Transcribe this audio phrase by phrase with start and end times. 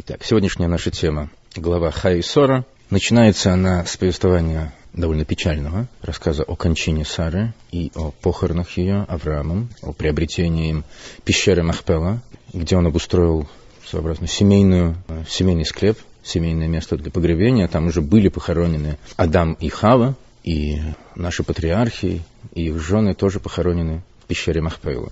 [0.00, 2.64] Итак, сегодняшняя наша тема, глава Хаисора.
[2.88, 9.70] Начинается она с повествования довольно печального, рассказа о кончине Сары и о похоронах ее Авраамом,
[9.82, 10.84] о приобретении им
[11.24, 12.22] пещеры Махпела,
[12.52, 13.48] где он обустроил
[13.84, 17.66] своеобразную семейную, э, семейный склеп, семейное место для погребения.
[17.66, 20.76] Там уже были похоронены Адам и Хава, и
[21.16, 22.22] наши патриархи,
[22.54, 25.10] и их жены тоже похоронены в пещере Махпела.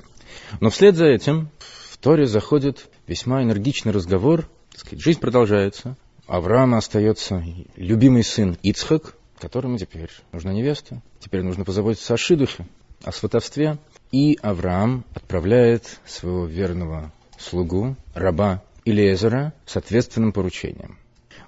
[0.61, 1.49] Но вслед за этим
[1.91, 4.47] в Торе заходит весьма энергичный разговор
[4.79, 5.97] сказать, жизнь продолжается.
[6.27, 7.43] Авраама остается
[7.77, 11.03] любимый сын Ицхак, которому теперь нужна невеста.
[11.21, 12.67] Теперь нужно позаботиться о шидухе,
[13.05, 13.79] о сватовстве.
[14.13, 20.99] И Авраам отправляет своего верного слугу, раба Илиезера, с ответственным поручением.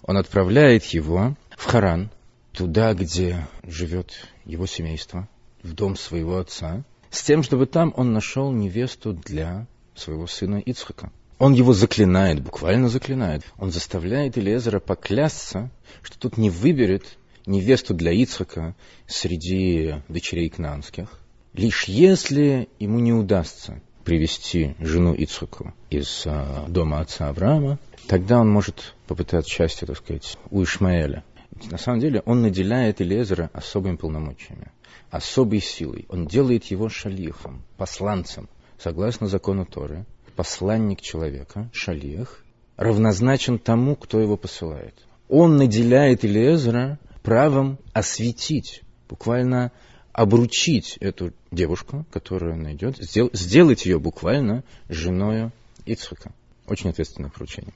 [0.03, 2.11] Он отправляет его в Харан,
[2.53, 4.13] туда, где живет
[4.45, 5.29] его семейство,
[5.63, 11.11] в дом своего отца, с тем, чтобы там он нашел невесту для своего сына Ицхака.
[11.39, 13.45] Он его заклинает, буквально заклинает.
[13.59, 15.71] Он заставляет Илиезера поклясться,
[16.03, 18.75] что тут не выберет невесту для Ицхака
[19.07, 21.21] среди дочерей кнанских,
[21.55, 28.51] лишь если ему не удастся привести жену Ицхаку из а, дома отца Авраама, тогда он
[28.51, 31.25] может попытаться счастье, так сказать, у Ишмаэля.
[31.71, 34.71] На самом деле он наделяет Илезера особыми полномочиями,
[35.11, 36.07] особой силой.
[36.09, 40.07] Он делает его шалихом, посланцем, согласно закону Торы,
[40.39, 42.45] посланник человека, шалих,
[42.77, 44.95] равнозначен тому, кто его посылает.
[45.29, 49.73] Он наделяет Илиезера правом осветить, буквально
[50.13, 55.51] обручить эту девушку, которую он найдет, сдел, сделать ее буквально женой
[55.87, 56.31] Ицхака.
[56.69, 57.75] Очень ответственное поручение.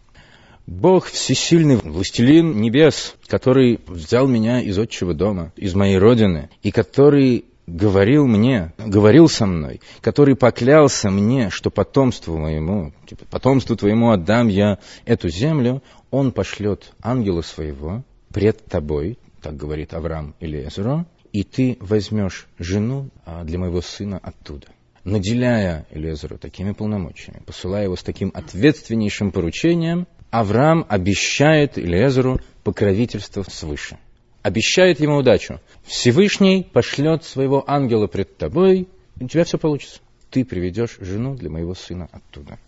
[0.65, 7.45] Бог всесильный, властелин небес, который взял меня из отчего дома, из моей родины, и который
[7.67, 14.49] говорил мне, говорил со мной, который поклялся мне, что потомству моему, типа, потомству твоему отдам
[14.49, 21.45] я эту землю, он пошлет ангела своего пред тобой, так говорит Авраам или Эзро, и
[21.45, 24.67] ты возьмешь жену а, для моего сына оттуда.
[25.05, 33.99] Наделяя Элезеру такими полномочиями, посылая его с таким ответственнейшим поручением, Авраам обещает Элезеру покровительство свыше
[34.43, 35.61] обещает ему удачу.
[35.85, 38.89] Всевышний пошлет своего ангела пред тобой,
[39.19, 40.01] и у тебя все получится.
[40.31, 42.59] Ты приведешь жену для моего сына оттуда.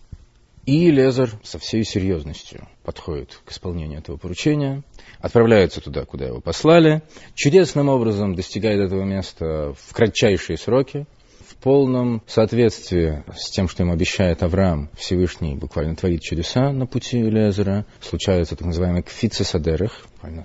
[0.65, 4.81] И Лезар со всей серьезностью подходит к исполнению этого поручения,
[5.19, 7.03] отправляется туда, куда его послали,
[7.35, 11.05] чудесным образом достигает этого места в кратчайшие сроки,
[11.59, 17.21] в полном соответствии с тем, что ему обещает Авраам, Всевышний буквально творит чудеса на пути
[17.21, 17.85] Элиазера.
[18.01, 19.43] Случается так называемый кфица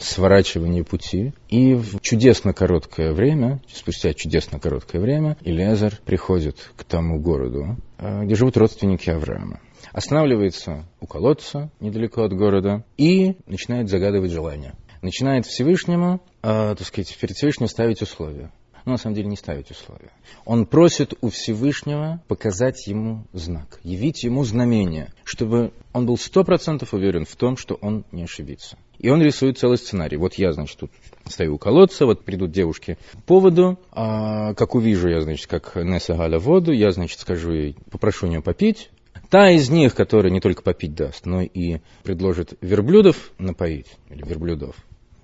[0.01, 1.33] сворачивание пути.
[1.49, 8.25] И в чудесно короткое время, спустя чудесно короткое время, Элиазер приходит к тому городу, э,
[8.25, 9.61] где живут родственники Авраама.
[9.93, 17.17] Останавливается у колодца, недалеко от города, и начинает загадывать желания начинает Всевышнему, э, так сказать,
[17.19, 18.53] перед Всевышним ставить условия
[18.85, 20.11] но на самом деле не ставить условия.
[20.45, 26.95] Он просит у Всевышнего показать ему знак, явить ему знамение, чтобы он был сто процентов
[26.95, 28.77] уверен в том, что он не ошибится.
[28.99, 30.17] И он рисует целый сценарий.
[30.17, 30.91] Вот я, значит, тут
[31.25, 36.15] стою у колодца, вот придут девушки по воду, а как увижу я, значит, как Несса
[36.15, 38.91] Галя воду, я, значит, скажу ей, попрошу у нее попить.
[39.31, 44.77] Та из них, которая не только попить даст, но и предложит верблюдов напоить, или верблюдов,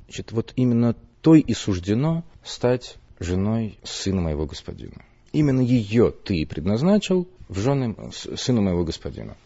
[0.06, 5.04] значит, вот именно той и суждено стать женой сына моего господина.
[5.32, 9.37] Именно ее ты предназначил в жены сына моего господина.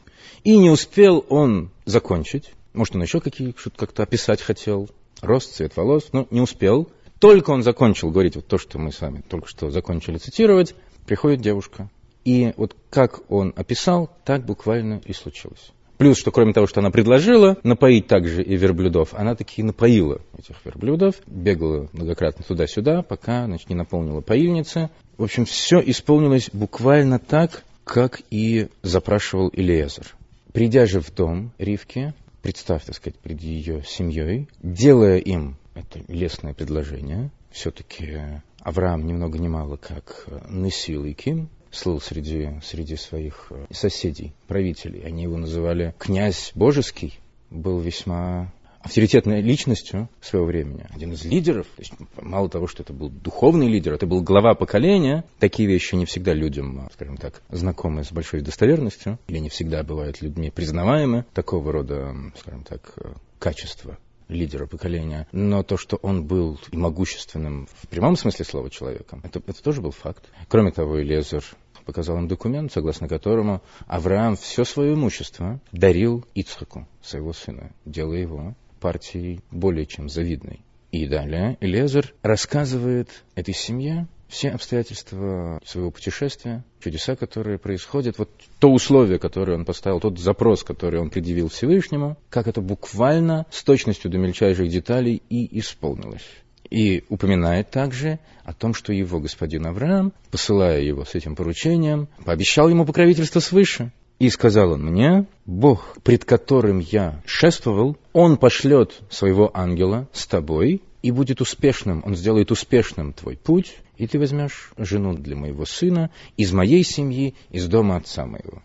[0.45, 4.89] И не успел он закончить, может, он еще какие, что-то как-то описать хотел,
[5.21, 6.89] рост, цвет волос, но не успел.
[7.19, 10.75] Только он закончил говорить вот то, что мы с вами только что закончили цитировать,
[11.07, 11.91] приходит девушка.
[12.25, 15.73] И вот как он описал, так буквально и случилось.
[16.01, 20.57] Плюс, что кроме того, что она предложила напоить также и верблюдов, она таки напоила этих
[20.65, 24.89] верблюдов, бегала многократно туда-сюда, пока значит, не наполнила поильницы.
[25.19, 30.17] В общем, все исполнилось буквально так, как и запрашивал Илиезер.
[30.55, 36.55] Придя же в дом Ривки, представь, так сказать, перед ее семьей, делая им это лестное
[36.55, 38.21] предложение, все-таки
[38.61, 44.33] Авраам ни много ни мало как Несил и Ким, слыл среди, среди своих э, соседей,
[44.47, 45.03] правителей.
[45.03, 47.19] Они его называли князь божеский,
[47.51, 48.53] был весьма
[48.83, 51.67] авторитетной личностью своего времени, один из лидеров.
[51.77, 55.25] То есть, мало того, что это был духовный лидер, это был глава поколения.
[55.39, 60.23] Такие вещи не всегда людям, скажем так, знакомы с большой достоверностью, или не всегда бывают
[60.23, 61.27] людьми признаваемы.
[61.35, 63.99] Такого рода, скажем так, э, качества
[64.31, 69.63] лидера поколения, но то, что он был могущественным в прямом смысле слова человеком, это, это
[69.63, 70.25] тоже был факт.
[70.49, 71.45] Кроме того, Элезер
[71.85, 78.55] показал им документ, согласно которому Авраам все свое имущество дарил Ицхаку, своего сына, делая его
[78.81, 80.61] партией более чем завидной.
[80.93, 88.71] И далее Элезер рассказывает этой семье все обстоятельства своего путешествия, чудеса, которые происходят, вот то
[88.71, 94.11] условие, которое он поставил, тот запрос, который он предъявил Всевышнему, как это буквально с точностью
[94.11, 96.27] до мельчайших деталей и исполнилось.
[96.71, 102.69] И упоминает также о том, что его господин Авраам, посылая его с этим поручением, пообещал
[102.69, 103.93] ему покровительство свыше.
[104.21, 110.83] И сказал он мне, Бог, пред которым я шествовал, Он пошлет своего ангела с тобой,
[111.03, 116.11] и будет успешным, Он сделает успешным твой путь, и ты возьмешь жену для моего сына
[116.37, 118.63] из моей семьи, из дома отца моего.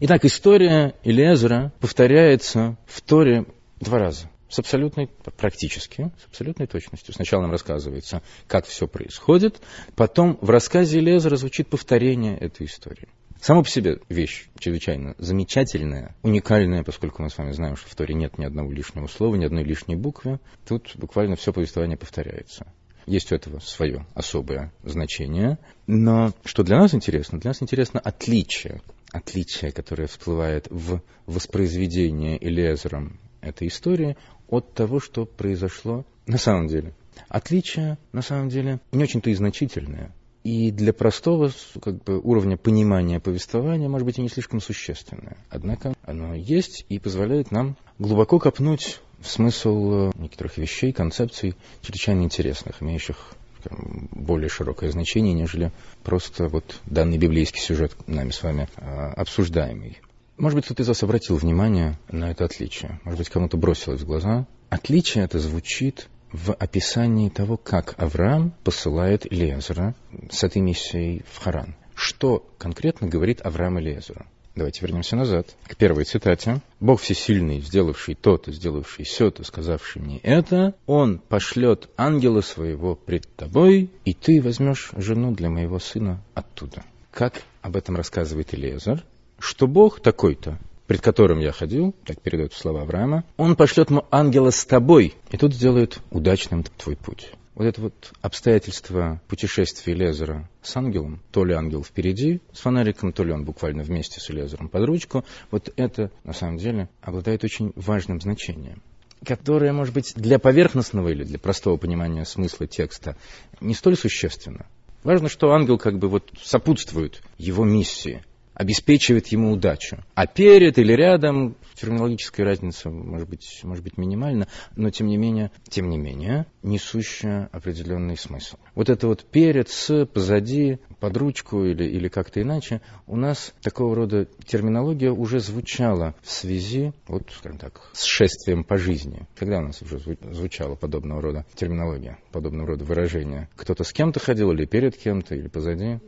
[0.00, 3.46] Итак, история Илиезера повторяется в Торе
[3.80, 5.08] два раза с абсолютной,
[5.38, 7.14] практически, с абсолютной точностью.
[7.14, 9.60] Сначала нам рассказывается, как все происходит,
[9.96, 13.08] потом в рассказе Лезера звучит повторение этой истории.
[13.42, 18.14] Само по себе вещь чрезвычайно замечательная, уникальная, поскольку мы с вами знаем, что в Торе
[18.14, 20.38] нет ни одного лишнего слова, ни одной лишней буквы.
[20.64, 22.72] Тут буквально все повествование повторяется.
[23.04, 25.58] Есть у этого свое особое значение.
[25.88, 27.40] Но что для нас интересно?
[27.40, 28.80] Для нас интересно отличие.
[29.10, 34.16] Отличие, которое всплывает в воспроизведении Элезером этой истории
[34.46, 36.94] от того, что произошло на самом деле.
[37.26, 40.12] Отличие, на самом деле, не очень-то и значительное.
[40.44, 45.36] И для простого как бы, уровня понимания повествования, может быть, и не слишком существенное.
[45.50, 52.22] Однако оно есть и позволяет нам глубоко копнуть в смысл э, некоторых вещей, концепций, чрезвычайно
[52.22, 55.70] интересных, имеющих скажем, более широкое значение, нежели
[56.02, 60.00] просто вот данный библейский сюжет нами с вами э, обсуждаемый.
[60.38, 63.00] Может быть, кто-то из вас обратил внимание на это отличие.
[63.04, 64.46] Может быть, кому-то бросилось в глаза.
[64.70, 69.94] Отличие это звучит в описании того, как Авраам посылает Лезера
[70.30, 71.74] с этой миссией в Харан.
[71.94, 74.26] Что конкретно говорит Авраам Лезеру?
[74.54, 76.60] Давайте вернемся назад, к первой цитате.
[76.78, 83.90] «Бог всесильный, сделавший то-то, сделавший все-то, сказавший мне это, Он пошлет ангела своего пред тобой,
[84.04, 86.84] и ты возьмешь жену для моего сына оттуда».
[87.10, 89.04] Как об этом рассказывает Илезар?
[89.42, 90.56] что Бог такой-то,
[90.86, 95.36] пред которым я ходил, так передают слова Авраама, он пошлет ему ангела с тобой, и
[95.36, 97.32] тут сделает удачным твой путь.
[97.54, 103.24] Вот это вот обстоятельство путешествия Лезера с ангелом, то ли ангел впереди с фонариком, то
[103.24, 107.72] ли он буквально вместе с Лезером под ручку, вот это на самом деле обладает очень
[107.76, 108.82] важным значением
[109.24, 113.16] которое, может быть, для поверхностного или для простого понимания смысла текста
[113.60, 114.66] не столь существенно.
[115.04, 118.24] Важно, что ангел как бы вот сопутствует его миссии–
[118.54, 119.98] обеспечивает ему удачу.
[120.14, 125.50] А перед или рядом, терминологическая разница может быть, может быть минимальна, но тем не менее,
[125.68, 128.56] тем не менее, несущая определенный смысл.
[128.74, 133.94] Вот это вот перед, с, позади, под ручку или, или как-то иначе, у нас такого
[133.96, 139.26] рода терминология уже звучала в связи, вот, скажем так, с шествием по жизни.
[139.36, 143.48] Когда у нас уже звучала подобного рода терминология, подобного рода выражения?
[143.56, 145.98] Кто-то с кем-то ходил или перед кем-то, или позади?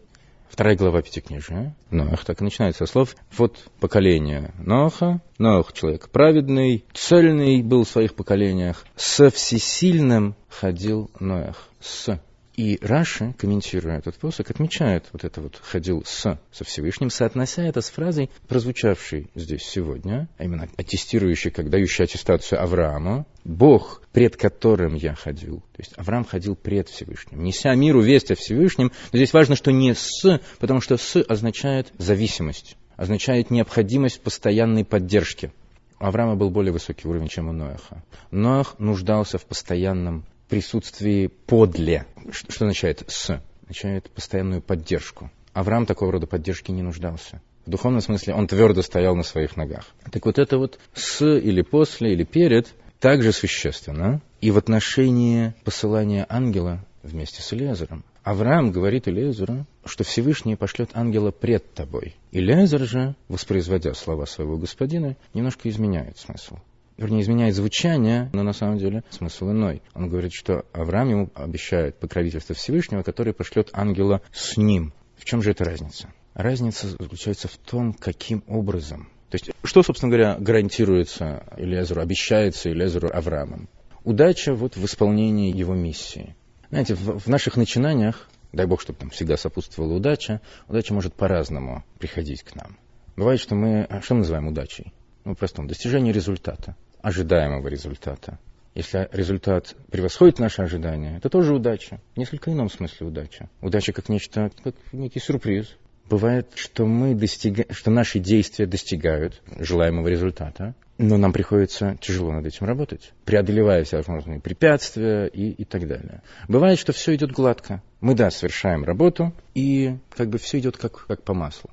[0.54, 1.74] Вторая глава Пятикнижия.
[1.90, 3.16] Ноах так и начинается со слов.
[3.36, 5.20] Вот поколение Ноаха.
[5.36, 8.84] Ноах человек праведный, цельный был в своих поколениях.
[8.94, 11.68] Со всесильным ходил Ноах.
[11.80, 12.20] С
[12.56, 17.80] и Раши, комментируя этот посок, отмечает вот это вот «ходил с» со Всевышним, соотнося это
[17.80, 24.94] с фразой, прозвучавшей здесь сегодня, а именно аттестирующей, как дающей аттестацию Авраама, «Бог, пред которым
[24.94, 25.60] я ходил».
[25.72, 28.92] То есть Авраам ходил пред Всевышним, неся миру весть о Всевышнем.
[29.12, 35.52] Но здесь важно, что не «с», потому что «с» означает зависимость, означает необходимость постоянной поддержки.
[35.98, 38.04] У Авраама был более высокий уровень, чем у Ноаха.
[38.30, 42.06] Ноах нуждался в постоянном присутствии подле.
[42.30, 43.40] Что означает «с»?
[43.62, 45.30] Означает постоянную поддержку.
[45.52, 47.40] Авраам такого рода поддержки не нуждался.
[47.66, 49.86] В духовном смысле он твердо стоял на своих ногах.
[50.10, 56.26] Так вот это вот «с» или «после» или «перед» также существенно и в отношении посылания
[56.28, 58.04] ангела вместе с Элиазером.
[58.22, 62.16] Авраам говорит Элиазеру, что Всевышний пошлет ангела пред тобой.
[62.32, 66.56] Элиазер же, воспроизводя слова своего господина, немножко изменяет смысл
[66.96, 69.82] вернее, изменяет звучание, но на самом деле смысл иной.
[69.94, 74.92] Он говорит, что Авраам ему обещает покровительство Всевышнего, который пошлет ангела с ним.
[75.16, 76.08] В чем же эта разница?
[76.34, 79.08] Разница заключается в том, каким образом.
[79.30, 83.68] То есть, что, собственно говоря, гарантируется Элезеру, обещается Элезеру Авраамом?
[84.04, 86.36] Удача вот в исполнении его миссии.
[86.70, 91.84] Знаете, в, в наших начинаниях, дай бог, чтобы там всегда сопутствовала удача, удача может по-разному
[91.98, 92.76] приходить к нам.
[93.16, 94.92] Бывает, что мы, а что мы называем удачей?
[95.24, 98.38] Ну, простом, достижение результата ожидаемого результата.
[98.74, 102.00] Если результат превосходит наши ожидания, это тоже удача.
[102.14, 103.48] В несколько ином смысле удача.
[103.60, 105.76] Удача как нечто, как некий сюрприз.
[106.08, 107.66] Бывает, что, мы достига...
[107.70, 113.98] что наши действия достигают желаемого результата, но нам приходится тяжело над этим работать, преодолевая все
[113.98, 116.22] возможные препятствия и, и так далее.
[116.48, 117.82] Бывает, что все идет гладко.
[118.00, 121.70] Мы, да, совершаем работу, и как бы все идет как, как по маслу.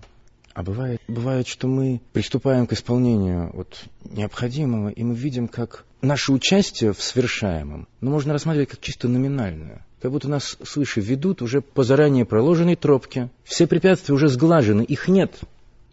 [0.54, 6.34] А бывает, бывает, что мы приступаем к исполнению вот, необходимого, и мы видим, как наше
[6.34, 9.86] участие в совершаемом ну, можно рассматривать как чисто номинальное.
[10.02, 13.30] Как будто нас свыше ведут уже по заранее проложенной тропке.
[13.44, 15.40] Все препятствия уже сглажены, их нет.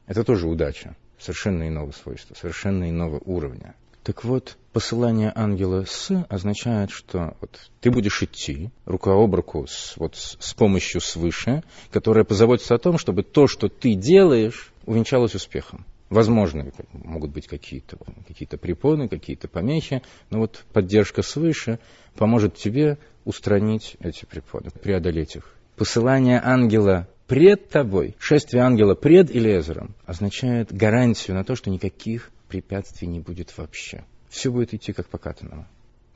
[0.07, 3.75] Это тоже удача совершенно иного свойства, совершенно иного уровня.
[4.03, 9.95] Так вот, посылание ангела «с» означает, что вот ты будешь идти рука об руку с,
[9.97, 15.85] вот, с помощью свыше, которая позаботится о том, чтобы то, что ты делаешь, увенчалось успехом.
[16.11, 21.79] Возможно, могут быть какие-то какие препоны, какие-то помехи, но вот поддержка свыше
[22.17, 25.55] поможет тебе устранить эти препоны, преодолеть их.
[25.77, 33.09] Посылание ангела пред тобой, шествие ангела пред Илезером, означает гарантию на то, что никаких препятствий
[33.09, 34.05] не будет вообще.
[34.29, 35.67] Все будет идти как по катанному.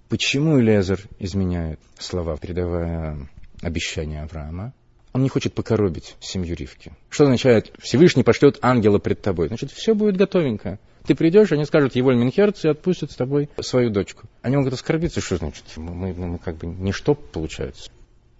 [0.09, 3.29] Почему Илезер изменяет слова, передавая
[3.63, 4.75] обещание Авраама?
[5.13, 6.93] Он не хочет покоробить семью Ривки.
[7.11, 9.49] Что означает, Всевышний пошлет ангела пред тобой?
[9.49, 10.79] Значит, все будет готовенько.
[11.07, 14.27] Ты придешь, они скажут Еволь Минхерц и отпустят с тобой свою дочку.
[14.41, 15.65] Они могут оскорбиться, что значит?
[15.77, 17.91] Мы, мы, мы как бы ничто получается.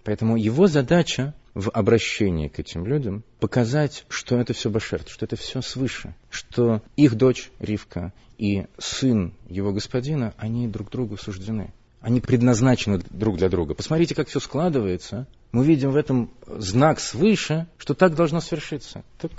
[0.03, 5.35] Поэтому его задача в обращении к этим людям показать, что это все Башерт, что это
[5.35, 11.71] все свыше, что их дочь Ривка и сын его господина, они друг другу суждены.
[12.01, 13.75] Они предназначены друг для друга.
[13.75, 15.25] Посмотрите, как все складывается.
[15.53, 19.03] Мы видим в этом знак свыше, что так должно свершиться.
[19.19, 19.31] Так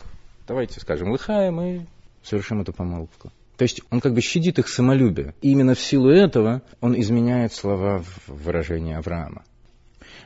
[0.47, 1.81] давайте скажем, лыхаем и
[2.23, 3.31] совершим эту помолвку.
[3.57, 5.35] То есть он как бы щадит их самолюбие.
[5.43, 9.45] И именно в силу этого он изменяет слова в выражении Авраама.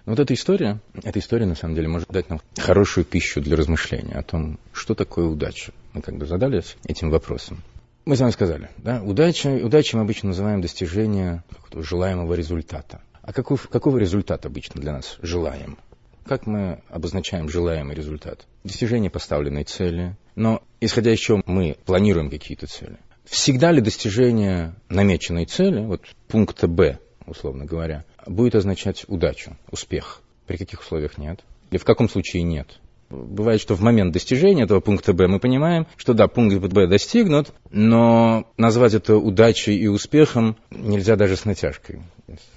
[0.09, 3.57] Но вот эта история, эта история на самом деле может дать нам хорошую пищу для
[3.57, 5.73] размышления о том, что такое удача.
[5.93, 7.63] Мы как бы задались этим вопросом.
[8.07, 13.03] Мы с вами сказали, да, удача, удачей мы обычно называем достижение желаемого результата.
[13.21, 15.77] А каков, какого результат обычно для нас желаем?
[16.25, 18.47] Как мы обозначаем желаемый результат?
[18.65, 20.17] Достижение поставленной цели.
[20.37, 22.97] Но исходя из чего мы планируем какие-то цели?
[23.27, 30.23] Всегда ли достижение намеченной цели, вот пункта Б, условно говоря, будет означать удачу, успех.
[30.47, 31.45] При каких условиях нет?
[31.71, 32.79] Или в каком случае нет?
[33.11, 37.55] Бывает, что в момент достижения этого пункта Б мы понимаем, что да, пункт Б достигнут,
[37.71, 42.03] но назвать это удачей и успехом нельзя даже с натяжкой.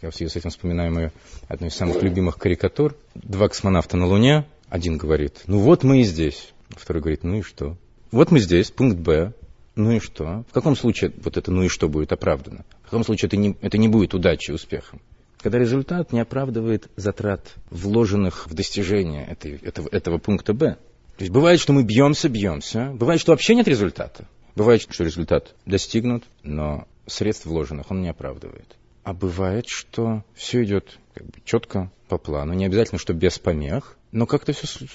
[0.01, 1.11] Я в связи с этим вспоминаю мою
[1.47, 2.95] одну из самых любимых карикатур.
[3.15, 4.45] Два космонавта на Луне.
[4.67, 6.53] Один говорит, ну вот мы и здесь.
[6.69, 7.77] Второй говорит, ну и что?
[8.11, 9.33] Вот мы здесь, пункт Б.
[9.75, 10.43] Ну и что?
[10.49, 12.65] В каком случае вот это ну и что будет оправдано?
[12.81, 15.01] В каком случае это не, это не будет удачей и успехом?
[15.41, 20.77] Когда результат не оправдывает затрат, вложенных в достижение этой, этого, этого пункта Б.
[21.17, 24.27] То есть бывает, что мы бьемся, бьемся, бывает, что вообще нет результата.
[24.55, 28.75] Бывает, что результат достигнут, но средств вложенных он не оправдывает.
[29.03, 33.97] А бывает, что все идет как бы, четко по плану, не обязательно, что без помех,
[34.11, 34.85] но как-то все,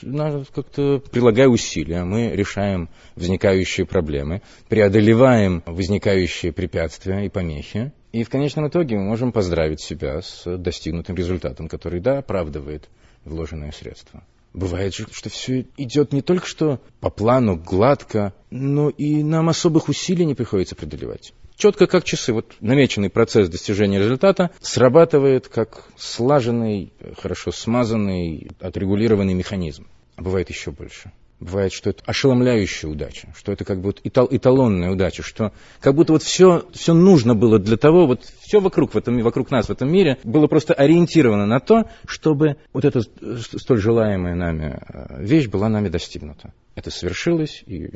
[0.55, 8.69] как-то прилагая усилия, мы решаем возникающие проблемы, преодолеваем возникающие препятствия и помехи, и в конечном
[8.69, 12.89] итоге мы можем поздравить себя с достигнутым результатом, который, да, оправдывает
[13.27, 14.25] вложенные средства.
[14.55, 19.91] Бывает же, что все идет не только что по плану, гладко, но и нам особых
[19.91, 21.35] усилий не приходится преодолевать.
[21.57, 29.89] Четко как часы, вот намеченный процесс достижения результата срабатывает как слаженный, хорошо смазанный, отрегулированный механизм.
[30.15, 34.91] А бывает еще больше бывает, что это ошеломляющая удача, что это как бы вот эталонная
[34.91, 38.97] удача, что как будто вот все, все нужно было для того, вот все вокруг, в
[38.97, 43.79] этом, вокруг нас в этом мире было просто ориентировано на то, чтобы вот эта столь
[43.79, 46.53] желаемая нами э, вещь была нами достигнута.
[46.75, 47.91] Это свершилось, и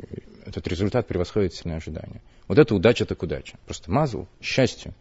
[0.45, 2.21] этот результат превосходит сильные ожидания.
[2.47, 3.57] Вот это удача так удача.
[3.65, 4.93] Просто мазл, счастье.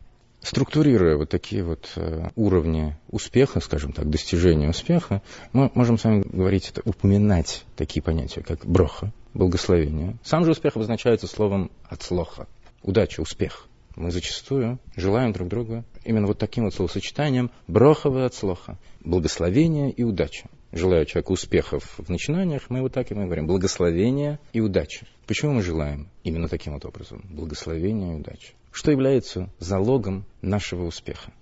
[0.42, 6.23] Структурируя вот такие вот э, уровни успеха, скажем так, достижения успеха, мы можем с вами
[6.23, 10.16] говорить, это упоминать такие понятия, как броха, благословение.
[10.25, 12.49] Сам же успех обозначается словом «отслоха»,
[12.82, 13.66] удача, успех.
[13.97, 20.49] Мы зачастую желаем друг другу именно вот таким вот словосочетанием брохова отслоха, благословение и удача.
[20.73, 25.07] Желаю человеку успехов в начинаниях, мы вот так и мы говорим, благословение и удача.
[25.27, 28.53] Почему мы желаем именно таким вот образом, благословение и удача?
[28.73, 31.33] что является залогом нашего успеха.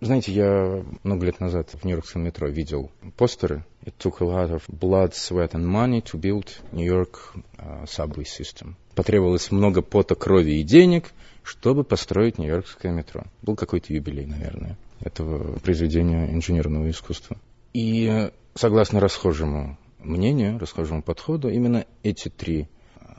[0.00, 3.64] Знаете, я много лет назад в Нью-Йоркском метро видел постеры.
[3.84, 8.24] It took a lot of blood, sweat and money to build New York uh, subway
[8.24, 8.74] system.
[8.94, 13.24] Потребовалось много пота, крови и денег, чтобы построить Нью-Йоркское метро.
[13.42, 17.38] Был какой-то юбилей, наверное, этого произведения инженерного искусства.
[17.74, 22.68] И согласно расхожему мнению, расхожему подходу, именно эти три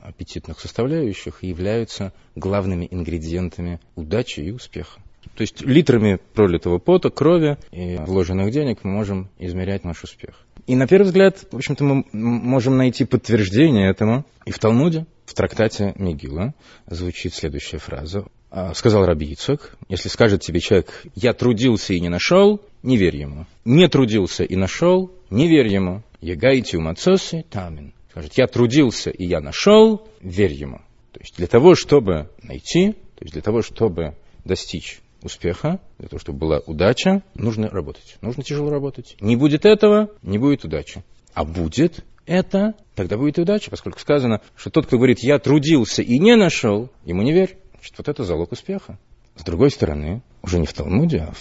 [0.02, 5.00] аппетитных составляющих являются главными ингредиентами удачи и успеха.
[5.34, 10.46] То есть литрами пролитого пота, крови и вложенных денег мы можем измерять наш успех.
[10.66, 15.34] И на первый взгляд, в общем-то, мы можем найти подтверждение этому и в Талмуде, в
[15.34, 16.54] трактате Мегила
[16.86, 18.24] звучит следующая фраза.
[18.58, 23.18] А, сказал Раби Ицок, если скажет тебе человек, я трудился и не нашел, не верь
[23.18, 23.44] ему.
[23.66, 26.02] Не трудился и нашел, не верь ему.
[26.22, 27.92] Ягайте умацоси тамин.
[28.10, 30.78] Скажет, я трудился и я нашел, верь ему.
[31.12, 36.18] То есть для того, чтобы найти, то есть для того, чтобы достичь успеха, для того,
[36.18, 38.16] чтобы была удача, нужно работать.
[38.22, 39.18] Нужно тяжело работать.
[39.20, 41.04] Не будет этого, не будет удачи.
[41.34, 46.02] А будет это, тогда будет и удача, поскольку сказано, что тот, кто говорит, я трудился
[46.02, 47.56] и не нашел, ему не верь.
[47.86, 48.98] Значит, вот это залог успеха.
[49.36, 51.32] С другой стороны, уже не в Талмуде, а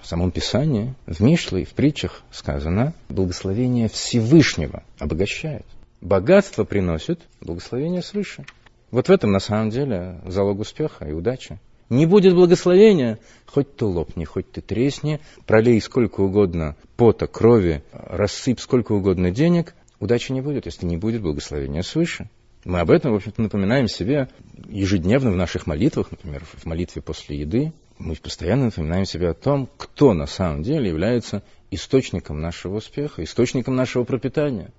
[0.00, 5.66] в самом Писании, в Мишле и в притчах сказано, благословение Всевышнего обогащает.
[6.00, 8.46] Богатство приносит благословение свыше.
[8.90, 11.60] Вот в этом на самом деле залог успеха и удачи.
[11.90, 18.60] Не будет благословения, хоть ты лопни, хоть ты тресни, пролей сколько угодно пота, крови, рассыпь
[18.60, 22.30] сколько угодно денег, удачи не будет, если не будет благословения свыше.
[22.64, 24.28] Мы об этом, в общем-то, напоминаем себе
[24.68, 27.72] ежедневно в наших молитвах, например, в молитве после еды.
[27.98, 33.76] Мы постоянно напоминаем себе о том, кто на самом деле является источником нашего успеха, источником
[33.76, 34.72] нашего пропитания.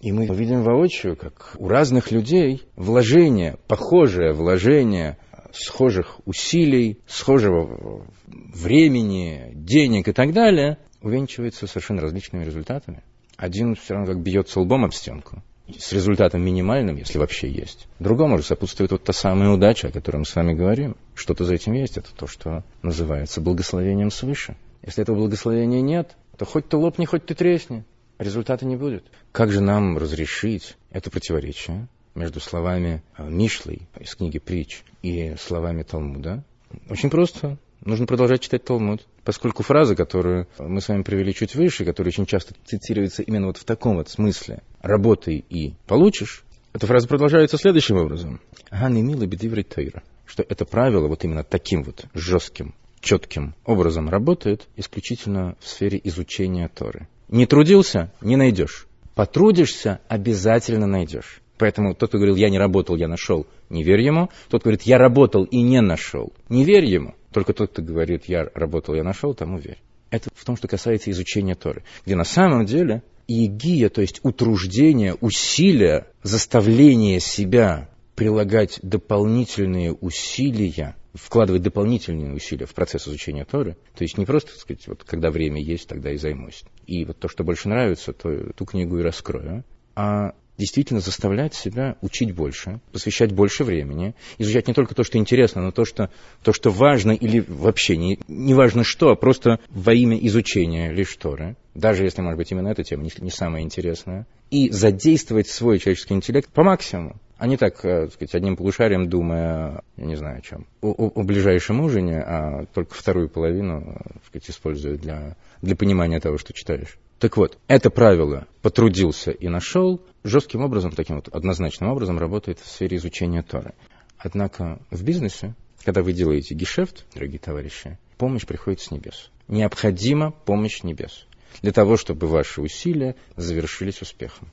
[0.00, 5.18] И мы видим воочию, как у разных людей вложение, похожее вложение
[5.52, 13.02] схожих усилий, схожего времени, денег и так далее, увенчивается совершенно различными результатами.
[13.36, 15.42] Один все равно как бьется лбом об стенку,
[15.78, 17.88] с результатом минимальным, если вообще есть.
[17.98, 20.96] Другому же сопутствует вот та самая удача, о которой мы с вами говорим.
[21.14, 24.56] Что-то за этим есть, это то, что называется благословением свыше.
[24.82, 27.84] Если этого благословения нет, то хоть ты лопни, хоть ты тресни,
[28.18, 29.04] результата не будет.
[29.32, 31.88] Как же нам разрешить это противоречие?
[32.16, 36.42] между словами э, Мишлы из книги «Притч» и словами Талмуда?
[36.88, 37.58] Очень просто.
[37.84, 42.26] Нужно продолжать читать Талмуд, поскольку фраза, которую мы с вами привели чуть выше, которая очень
[42.26, 47.96] часто цитируется именно вот в таком вот смысле «работай и получишь», эта фраза продолжается следующим
[47.96, 48.40] образом.
[48.70, 54.66] «Ганы милы бедиври тойра», что это правило вот именно таким вот жестким, четким образом работает
[54.76, 57.08] исключительно в сфере изучения Торы.
[57.28, 58.86] Не трудился– не найдешь.
[59.14, 61.40] Потрудишься– обязательно найдешь.
[61.58, 64.30] Поэтому тот, кто говорил, я не работал, я нашел, не верь ему.
[64.50, 67.14] Тот, говорит, я работал и не нашел, не верь ему.
[67.36, 69.76] Только тот, кто говорит, я работал, я нашел, тому верь.
[70.08, 75.12] Это в том, что касается изучения Торы, где на самом деле иегия, то есть утруждение,
[75.20, 83.76] усилия, заставление себя прилагать дополнительные усилия, вкладывать дополнительные усилия в процесс изучения Торы.
[83.94, 86.64] То есть не просто, так сказать, вот когда время есть, тогда и займусь.
[86.86, 89.62] И вот то, что больше нравится, то ту книгу и раскрою.
[89.94, 95.62] А действительно заставлять себя учить больше, посвящать больше времени, изучать не только то, что интересно,
[95.62, 96.10] но то, что,
[96.42, 101.14] то, что важно или вообще не, не важно что, а просто во имя изучения лишь
[101.16, 105.78] Торы, даже если, может быть, именно эта тема не, не самая интересная, и задействовать свой
[105.78, 110.16] человеческий интеллект по максимуму а не так, э, так сказать, одним полушарием думая, я не
[110.16, 114.50] знаю о чем, о, о, о ближайшем ужине, а только вторую половину, э, так сказать,
[114.50, 116.98] используя для, для понимания того, что читаешь.
[117.18, 122.68] Так вот, это правило «потрудился и нашел» жестким образом, таким вот однозначным образом работает в
[122.68, 123.74] сфере изучения Торы.
[124.18, 129.30] Однако в бизнесе, когда вы делаете гешефт, дорогие товарищи, помощь приходит с небес.
[129.48, 131.26] Необходима помощь небес
[131.62, 134.50] для того, чтобы ваши усилия завершились успехом.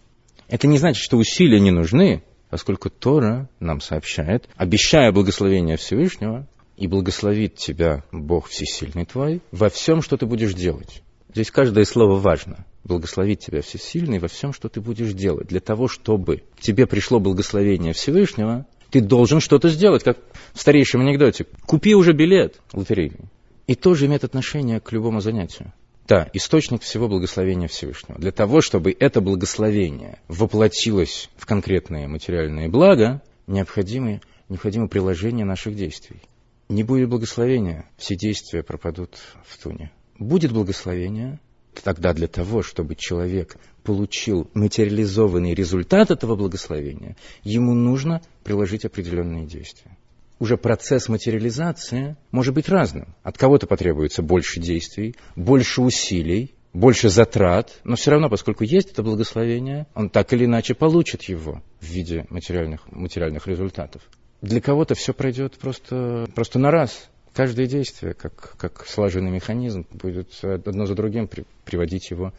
[0.47, 6.47] Это не значит, что усилия не нужны, поскольку Тора нам сообщает, обещая благословение Всевышнего,
[6.77, 11.03] и благословит тебя Бог Всесильный твой во всем, что ты будешь делать.
[11.33, 12.63] Здесь каждое слово важно.
[12.83, 15.47] Благословить тебя всесильный во всем, что ты будешь делать.
[15.47, 20.19] Для того, чтобы тебе пришло благословение Всевышнего, ты должен что-то сделать, как
[20.53, 21.47] в старейшем анекдоте.
[21.65, 23.31] Купи уже билет лотерейный.
[23.65, 25.73] И тоже имеет отношение к любому занятию.
[26.07, 28.19] Да, источник всего благословения Всевышнего.
[28.19, 36.21] Для того, чтобы это благословение воплотилось в конкретные материальные блага, необходимо, необходимо приложение наших действий.
[36.69, 39.17] Не будет благословения, все действия пропадут
[39.47, 39.91] в туне
[40.23, 41.39] будет благословение,
[41.83, 49.97] тогда для того, чтобы человек получил материализованный результат этого благословения, ему нужно приложить определенные действия.
[50.39, 53.15] Уже процесс материализации может быть разным.
[53.23, 59.03] От кого-то потребуется больше действий, больше усилий, больше затрат, но все равно, поскольку есть это
[59.03, 64.01] благословение, он так или иначе получит его в виде материальных, материальных результатов.
[64.41, 70.43] Для кого-то все пройдет просто, просто на раз, каждое действие, как, как слаженный механизм, будет
[70.43, 72.33] одно за другим при, приводить его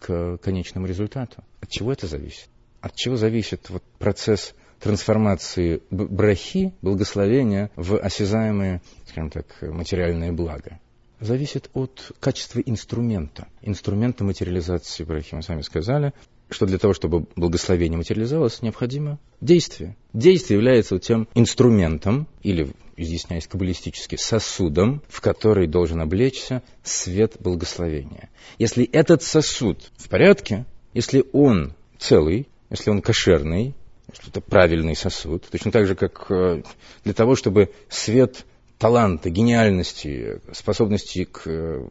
[0.00, 1.42] к конечному результату.
[1.60, 2.48] От чего это зависит?
[2.80, 10.78] От чего зависит вот процесс трансформации брахи, благословения, в осязаемые, скажем так, материальные блага?
[11.20, 15.34] Зависит от качества инструмента, инструмента материализации брахи.
[15.34, 16.12] Мы с вами сказали,
[16.50, 19.96] что для того, чтобы благословение материализовалось, необходимо действие.
[20.12, 28.30] Действие является тем инструментом, или, изъясняясь каббалистически, сосудом, в который должен облечься свет благословения.
[28.58, 33.74] Если этот сосуд в порядке, если он целый, если он кошерный,
[34.10, 36.62] если это правильный сосуд, точно так же, как э,
[37.04, 38.46] для того, чтобы свет
[38.78, 41.86] таланта, гениальности, способности к, э,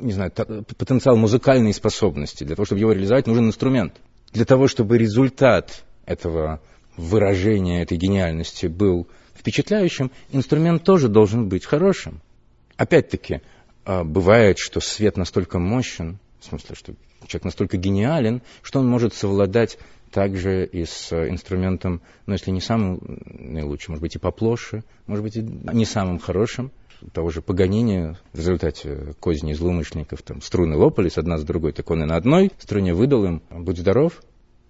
[0.00, 3.94] не знаю, потенциал музыкальной способности, для того, чтобы его реализовать, нужен инструмент.
[4.32, 6.60] Для того, чтобы результат этого
[6.96, 12.20] выражения, этой гениальности был впечатляющим, инструмент тоже должен быть хорошим.
[12.76, 13.40] Опять-таки,
[13.84, 16.94] а, бывает, что свет настолько мощен, в смысле, что
[17.26, 19.78] человек настолько гениален, что он может совладать
[20.10, 25.36] также и с инструментом, ну, если не самым наилучшим, может быть, и поплоше, может быть,
[25.36, 26.70] и не самым хорошим,
[27.12, 32.02] того же Паганини в результате козни злоумышленников там струны лопались одна с другой, так он
[32.02, 34.20] и на одной струне выдал им «Будь здоров».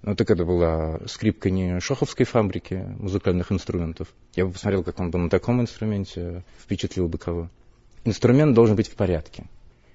[0.03, 4.09] Ну, так это была скрипка не шоховской фабрики музыкальных инструментов.
[4.37, 7.51] Я бы посмотрел, как он бы на таком инструменте впечатлил бы кого.
[8.05, 9.47] Инструмент должен быть в порядке.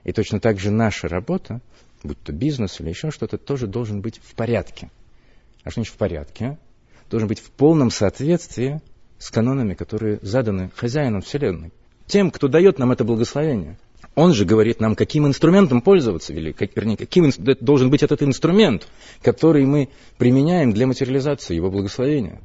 [0.03, 1.61] И точно так же наша работа,
[2.03, 4.91] будь то бизнес или еще что-то, тоже должен быть в порядке.
[5.63, 6.57] А что значит в порядке?
[7.09, 8.81] Должен быть в полном соответствии
[9.19, 11.71] с канонами, которые заданы хозяином Вселенной.
[12.07, 13.77] Тем, кто дает нам это благословение.
[14.15, 18.87] Он же говорит нам, каким инструментом пользоваться, или, как, вернее, каким должен быть этот инструмент,
[19.21, 22.41] который мы применяем для материализации его благословения.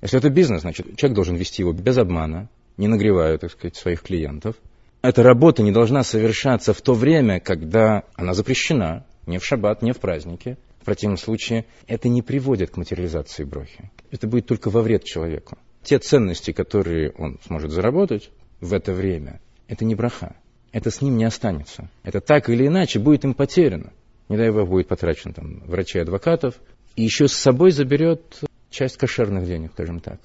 [0.00, 4.02] Если это бизнес, значит, человек должен вести его без обмана, не нагревая, так сказать, своих
[4.02, 4.56] клиентов.
[5.02, 9.92] Эта работа не должна совершаться в то время, когда она запрещена, не в шаббат, не
[9.92, 10.56] в празднике.
[10.80, 13.90] В противном случае это не приводит к материализации брохи.
[14.10, 15.58] Это будет только во вред человеку.
[15.82, 18.30] Те ценности, которые он сможет заработать
[18.62, 20.36] в это время, это не браха.
[20.70, 21.90] Это с ним не останется.
[22.04, 23.92] Это так или иначе будет им потеряно.
[24.28, 26.54] Не дай бог будет потрачен там врачей, адвокатов.
[26.96, 28.22] И еще с собой заберет
[28.70, 30.20] часть кошерных денег, скажем так.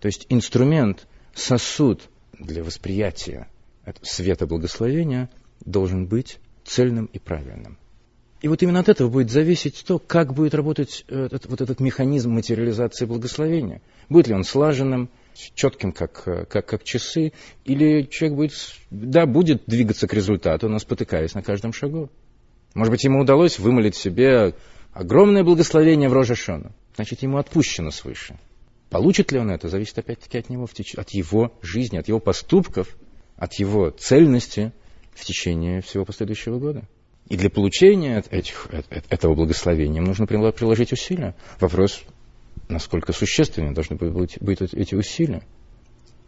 [0.00, 3.46] То есть инструмент, сосуд для восприятия
[4.02, 5.28] света благословения
[5.64, 7.76] должен быть цельным и правильным.
[8.40, 11.78] И вот именно от этого будет зависеть то, как будет работать э, этот, вот этот
[11.78, 13.82] механизм материализации благословения.
[14.08, 17.32] Будет ли он слаженным, четким, как, э, как, как часы,
[17.64, 18.52] или человек будет,
[18.90, 22.10] да, будет двигаться к результату, но спотыкаясь на каждом шагу.
[22.74, 24.54] Может быть, ему удалось вымолить себе
[24.92, 26.72] огромное благословение в Рожешона.
[26.94, 28.38] Значит, ему отпущено свыше.
[28.90, 32.96] Получит ли он это, зависит опять-таки от него, от его жизни, от его поступков,
[33.36, 34.72] от его цельности
[35.14, 36.82] в течение всего последующего года.
[37.28, 38.68] И для получения этих,
[39.08, 41.36] этого благословения нужно приложить усилия.
[41.60, 42.02] Вопрос,
[42.68, 45.42] насколько существенны должны быть, быть эти усилия.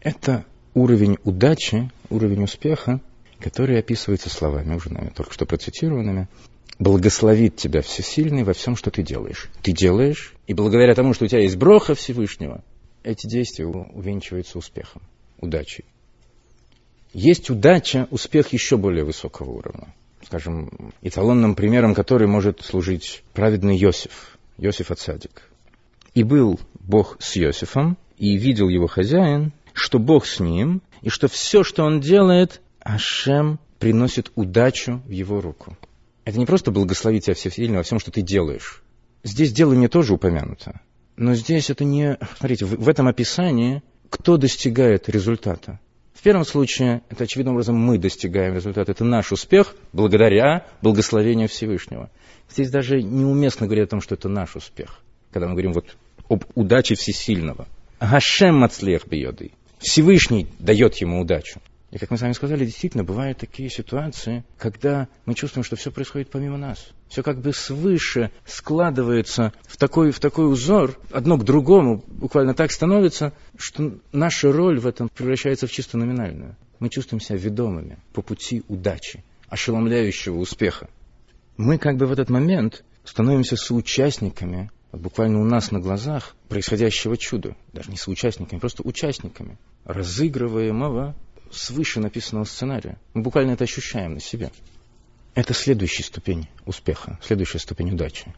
[0.01, 3.01] Это уровень удачи, уровень успеха,
[3.39, 6.29] который описывается словами, уже нами только что процитированными.
[6.79, 9.51] Благословит тебя всесильный во всем, что ты делаешь.
[9.63, 12.65] Ты делаешь, и благодаря тому, что у тебя есть броха Всевышнего,
[13.05, 15.03] эти действия увенчиваются успехом,
[15.39, 15.85] удачей.
[17.13, 19.95] Есть удача, успех еще более высокого уровня
[20.33, 25.43] скажем, эталонным примером, который может служить праведный Иосиф, Иосиф Ацадик.
[26.15, 31.29] И был Бог с Иосифом, и видел его хозяин, что Бог с ним, и что
[31.29, 35.77] все, что он делает, Ашем приносит удачу в его руку.
[36.25, 38.83] Это не просто благословить тебя всесильно во всем, что ты делаешь.
[39.25, 40.81] Здесь делание тоже упомянуто.
[41.17, 42.19] Но здесь это не...
[42.39, 45.81] Смотрите, в, в этом описании кто достигает результата?
[46.13, 48.93] В первом случае, это очевидным образом мы достигаем результата.
[48.93, 52.11] Это наш успех благодаря благословению Всевышнего.
[52.51, 55.01] Здесь даже неуместно говорить о том, что это наш успех.
[55.33, 55.97] Когда мы говорим вот
[56.33, 57.69] об удаче всесильного.
[58.01, 59.53] Гашем мацлех бьеды.
[59.79, 61.61] Всевышний дает ему удачу.
[61.91, 65.91] И, как мы с вами сказали, действительно, бывают такие ситуации, когда мы чувствуем, что все
[65.91, 66.89] происходит помимо нас.
[67.09, 72.73] Все как бы свыше складывается в такой, в такой узор, одно к другому, буквально так
[72.73, 76.57] становится, что наша роль в этом превращается в чисто номинальную.
[76.79, 80.89] Мы чувствуем себя ведомыми по пути удачи, ошеломляющего успеха.
[81.59, 87.57] Мы как бы в этот момент становимся соучастниками, буквально у нас на глазах, происходящего чуда.
[87.73, 91.15] Даже не соучастниками, просто участниками разыгрываемого
[91.51, 92.99] свыше написанного сценария.
[93.15, 94.51] Мы буквально это ощущаем на себе.
[95.35, 98.35] Это следующая ступень успеха, следующая ступень удачи.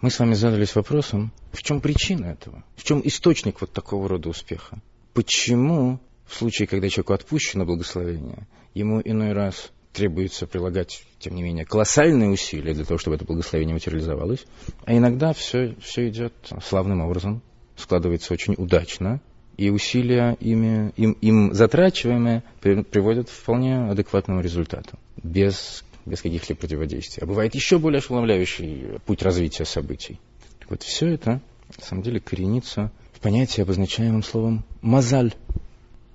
[0.00, 2.64] Мы с вами задались вопросом, в чем причина этого?
[2.76, 4.80] В чем источник вот такого рода успеха?
[5.12, 11.64] Почему в случае, когда человеку отпущено благословение, ему иной раз требуется прилагать, тем не менее,
[11.64, 14.44] колоссальные усилия для того, чтобы это благословение материализовалось.
[14.84, 17.42] А иногда все, все идет славным образом,
[17.76, 19.20] складывается очень удачно,
[19.56, 27.22] и усилия ими, им, им затрачиваемые приводят к вполне адекватному результату, без, без каких-либо противодействий.
[27.22, 30.18] А бывает еще более ошеломляющий путь развития событий.
[30.60, 31.42] Так вот, все это,
[31.78, 35.34] на самом деле, коренится в понятии, обозначаемым словом «мазаль».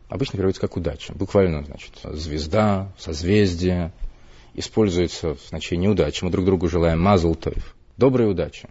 [0.10, 1.14] Обычно переводится как «удача».
[1.14, 3.92] Буквально, значит, звезда, созвездие.
[4.54, 6.24] Используется в значении удачи.
[6.24, 7.76] Мы друг другу желаем «мазл тоев».
[7.98, 8.70] Добрая удача.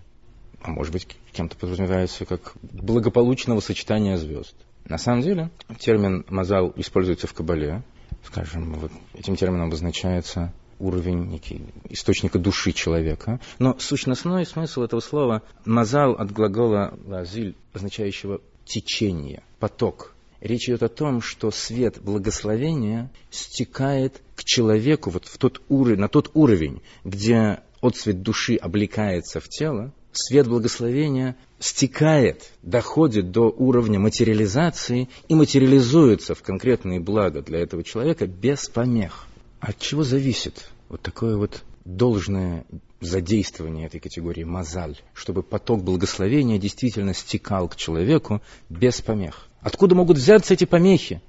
[0.63, 4.55] А может быть, кем-то подразумевается как благополучного сочетания звезд.
[4.87, 7.83] На самом деле, термин «мазал» используется в Кабале.
[8.23, 13.41] Скажем, вот этим термином обозначается уровень некий, источника души человека.
[13.59, 20.14] Но сущностной смысл этого слова «мазал» от глагола «лазиль», означающего течение, поток.
[20.45, 26.09] Речь идет о том, что свет благословения стекает к человеку вот в тот уровень, на
[26.09, 35.09] тот уровень, где отцвет души облекается в тело, свет благословения стекает, доходит до уровня материализации
[35.29, 39.27] и материализуется в конкретные блага для этого человека без помех.
[39.61, 42.67] От чего зависит вот такое вот должное
[43.01, 49.49] задействование этой категории мазаль, чтобы поток благословения действительно стекал к человеку без помех?
[49.65, 51.23] Откуда могут взяться эти помехи?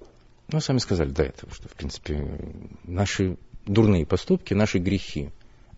[0.51, 2.37] Ну, сами сказали до этого, что, в принципе,
[2.83, 5.29] наши дурные поступки, наши грехи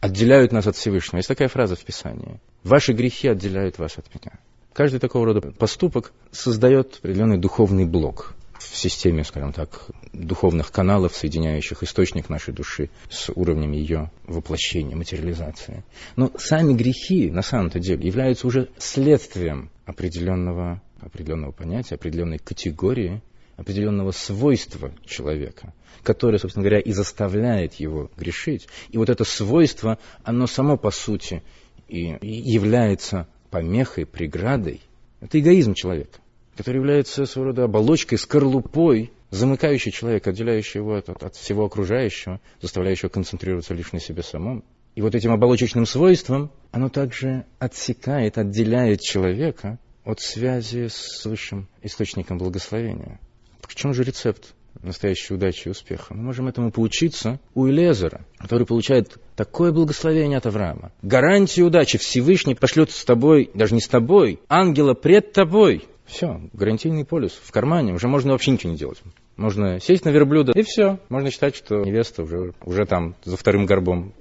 [0.02, 1.18] отделяют нас от Всевышнего.
[1.18, 2.40] Есть такая фраза в Писании.
[2.64, 4.40] Ваши грехи отделяют вас от меня.
[4.74, 11.84] Каждый такого рода поступок создает определенный духовный блок в системе, скажем так, духовных каналов, соединяющих
[11.84, 15.84] источник нашей души с уровнем ее воплощения, материализации.
[16.16, 23.22] Но сами грехи, на самом-то деле, являются уже следствием определенного, определенного понятия, определенной категории,
[23.56, 28.68] определенного свойства человека, которое, собственно говоря, и заставляет его грешить.
[28.90, 31.44] И вот это свойство, оно само по сути
[31.88, 34.82] и является помехой, преградой,
[35.20, 36.20] это эгоизм человека,
[36.56, 43.10] который является своего рода оболочкой, скорлупой, замыкающей человека, отделяющей его от, от всего окружающего, заставляющего
[43.10, 44.64] концентрироваться лишь на себе самом.
[44.96, 52.38] И вот этим оболочечным свойством оно также отсекает, отделяет человека от связи с высшим источником
[52.38, 53.20] благословения.
[53.62, 56.14] Так в чем же рецепт настоящей удачи и успеха.
[56.14, 60.92] Мы можем этому поучиться у Элезера, который получает такое благословение от Авраама.
[61.02, 65.86] Гарантию удачи Всевышний пошлет с тобой, даже не с тобой, ангела пред тобой.
[66.06, 69.02] Все, гарантийный полюс в кармане, уже можно вообще ничего не делать.
[69.36, 71.00] Можно сесть на верблюда, и все.
[71.10, 74.14] Можно считать, что невеста уже, уже там, за вторым горбом.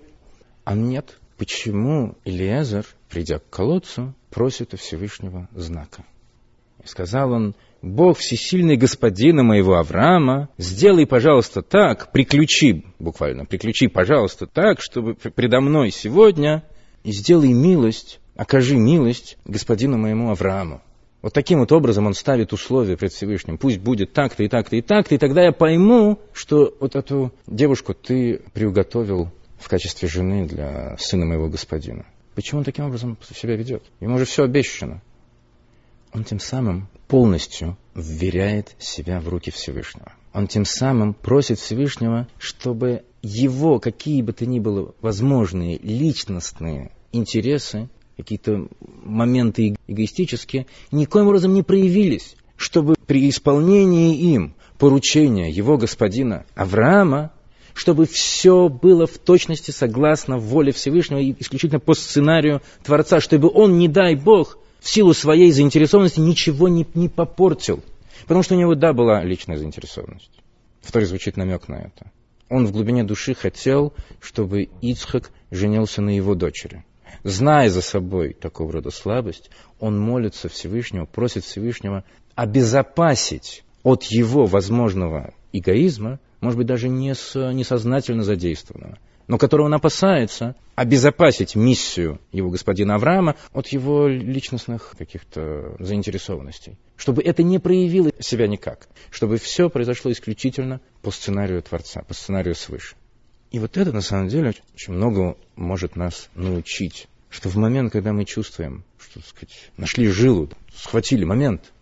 [0.65, 1.17] А нет.
[1.37, 6.05] Почему Элиезер, придя к колодцу, просит у Всевышнего знака?
[6.85, 14.47] И сказал он, Бог всесильный господина моего Авраама, сделай, пожалуйста, так, приключи, буквально, приключи, пожалуйста,
[14.47, 16.63] так, чтобы предо мной сегодня,
[17.05, 20.83] и сделай милость, окажи милость господину моему Аврааму.
[21.23, 23.57] Вот таким вот образом он ставит условия пред Всевышним.
[23.57, 27.95] Пусть будет так-то и так-то и так-то, и тогда я пойму, что вот эту девушку
[27.95, 32.05] ты приуготовил в качестве жены для сына моего господина.
[32.37, 33.83] Почему он таким образом себя ведет?
[33.99, 35.03] Ему же все обещано
[36.17, 40.13] он тем самым полностью вверяет себя в руки Всевышнего.
[40.33, 47.89] Он тем самым просит Всевышнего, чтобы его какие бы то ни было возможные личностные интересы,
[48.17, 48.69] какие-то
[49.05, 57.33] моменты эгоистические, никоим образом не проявились, чтобы при исполнении им поручения его господина Авраама,
[57.77, 63.77] чтобы все было в точности согласно воле Всевышнего и исключительно по сценарию Творца, чтобы он,
[63.77, 67.85] не дай Бог, в силу своей заинтересованности ничего не, не попортил.
[68.23, 70.31] Потому что у него, да, была личная заинтересованность.
[70.81, 72.11] В Торе звучит намек на это.
[72.49, 76.83] Он в глубине души хотел, чтобы Ицхак женился на его дочери.
[77.25, 82.05] Зная за собой такого рода слабость, он молится Всевышнему, просит Всевышнего
[82.37, 89.75] обезопасить от его возможного эгоизма, может быть, даже не с, несознательно задействованного, но которого он
[89.75, 96.79] опасается, обезопасить миссию его господина Авраама от его личностных каких-то заинтересованностей.
[96.97, 98.89] Чтобы это не проявило себя никак.
[99.11, 102.97] Чтобы все произошло исключительно по сценарию Творца, по сценарию свыше.
[103.51, 107.09] И вот это, на самом деле, очень много может нас научить.
[107.31, 111.73] Что в момент, когда мы чувствуем, что, так сказать, нашли жилу, схватили момент,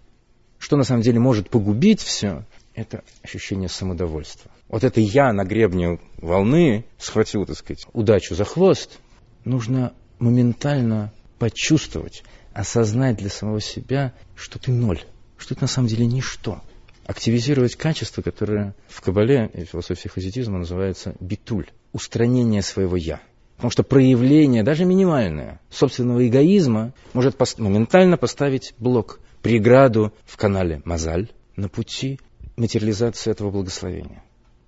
[0.59, 4.50] что на самом деле может погубить все, это ощущение самодовольства.
[4.68, 8.98] Вот это я на гребне волны схватил, так сказать, удачу за хвост,
[9.44, 15.02] нужно моментально почувствовать, осознать для самого себя, что ты ноль,
[15.37, 16.60] что это на самом деле ничто.
[17.06, 23.20] активизировать качество, которое в Кабале и философии хасидизма называется битуль, устранение своего «я».
[23.56, 30.80] Потому что проявление, даже минимальное, собственного эгоизма может пос- моментально поставить блок, преграду в канале
[30.84, 32.18] Мазаль на пути
[32.57, 34.23] материализации этого благословения.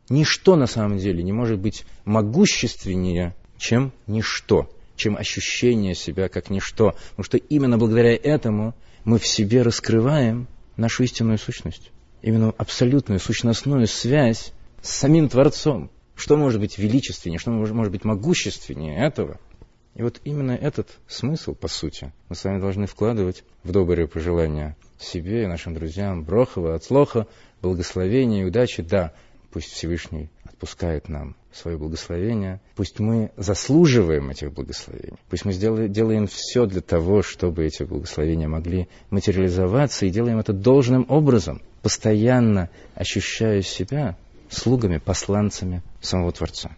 [0.08, 6.94] Ничто на самом деле не может быть могущественнее, чем ничто, чем ощущение себя как ничто.
[7.10, 10.46] Потому что именно благодаря этому мы в себе раскрываем
[10.76, 11.90] нашу истинную сущность.
[12.22, 15.90] Именно абсолютную сущностную связь с самим Творцом.
[16.14, 19.38] Что может быть величественнее, что может быть могущественнее этого?
[19.94, 24.76] И вот именно этот смысл, по сути, мы с вами должны вкладывать в добрые пожелания
[24.98, 27.26] себе и нашим друзьям, брохова, отслоха,
[27.62, 28.82] благословения и удачи.
[28.82, 29.12] Да,
[29.52, 36.26] пусть Всевышний отпускает нам свое благословение, пусть мы заслуживаем этих благословений, пусть мы сделаем, делаем
[36.26, 43.62] все для того, чтобы эти благословения могли материализоваться и делаем это должным образом, постоянно ощущая
[43.62, 44.16] себя
[44.50, 46.76] слугами, посланцами самого Творца.